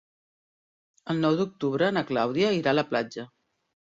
[1.13, 3.27] El nou d'octubre na Clàudia irà a la platja.